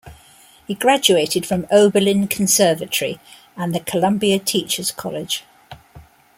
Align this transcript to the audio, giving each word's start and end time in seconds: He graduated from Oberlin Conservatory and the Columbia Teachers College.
He 0.65 0.73
graduated 0.73 1.45
from 1.45 1.67
Oberlin 1.69 2.27
Conservatory 2.27 3.19
and 3.55 3.71
the 3.75 3.79
Columbia 3.81 4.39
Teachers 4.39 4.89
College. 4.89 5.43